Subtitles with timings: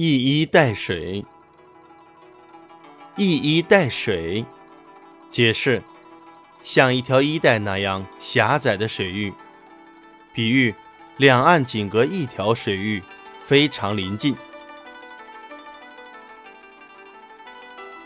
[0.00, 1.24] 一衣带水，
[3.16, 4.44] 一衣带水，
[5.28, 5.82] 解释：
[6.62, 9.34] 像一条衣带那样狭窄的水域，
[10.32, 10.72] 比喻
[11.16, 13.02] 两岸仅隔一条水域，
[13.44, 14.36] 非常临近。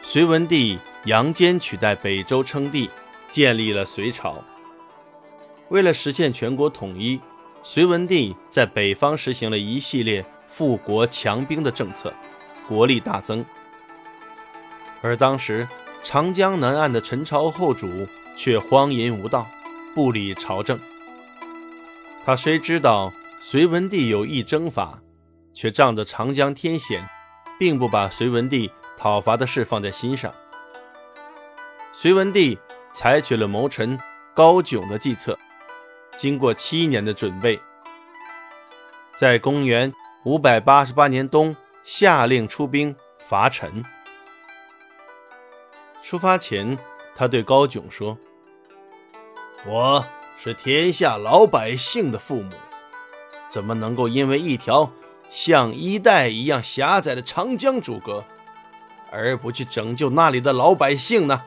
[0.03, 2.89] 隋文帝杨坚取代北周称帝，
[3.29, 4.43] 建立了隋朝。
[5.69, 7.21] 为了实现全国统一，
[7.63, 10.25] 隋文帝在北方实行了一系列。
[10.55, 12.13] 富国强兵的政策，
[12.69, 13.43] 国力大增。
[15.01, 15.67] 而当时
[16.03, 18.07] 长江南岸的陈朝后主
[18.37, 19.47] 却荒淫无道，
[19.95, 20.79] 不理朝政。
[22.23, 25.01] 他虽知道隋文帝有意征伐，
[25.55, 27.09] 却仗着长江天险，
[27.59, 30.31] 并不把隋文帝讨伐的事放在心上。
[31.95, 32.59] 隋文帝
[32.93, 33.99] 采取了谋臣
[34.35, 35.39] 高炯的计策，
[36.15, 37.59] 经过七年的准备，
[39.17, 39.91] 在公元。
[40.25, 43.85] 五百八十八年冬，下令出兵伐陈。
[46.01, 46.79] 出发前，
[47.13, 48.17] 他对高炯说
[49.67, 50.07] ：“我
[50.39, 52.53] 是天下老百姓的父母，
[53.49, 54.89] 怎么能够因为一条
[55.29, 58.25] 像衣带一样狭窄的长江阻隔，
[59.11, 61.43] 而不去拯救那里的老百姓呢？”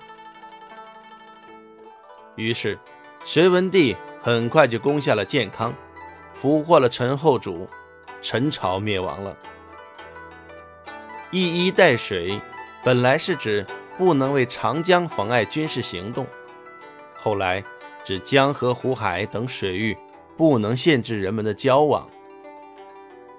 [2.35, 2.77] 于是，
[3.23, 5.73] 隋文帝很快就攻下了建康，
[6.33, 7.69] 俘获了陈后主。
[8.25, 9.37] 陈朝灭亡了。
[11.29, 12.41] 一衣带水，
[12.83, 13.63] 本来是指
[13.99, 16.25] 不能为长江妨碍军事行动，
[17.13, 17.63] 后来
[18.03, 19.95] 指江河湖海等水域
[20.35, 22.09] 不能限制人们的交往，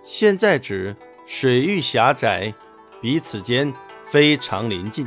[0.05, 0.95] 现在指
[1.27, 2.55] 水域狭窄，
[3.01, 5.05] 彼此间非常临近。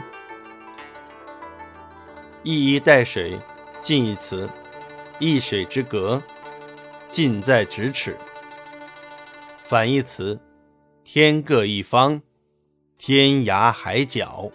[2.44, 3.40] 一衣带水，
[3.80, 4.50] 近义词，
[5.20, 6.22] 一水之隔，
[7.08, 8.18] 近在咫尺。
[9.70, 10.40] 反义词：
[11.04, 12.24] 天各一方，
[12.98, 14.50] 天涯海角。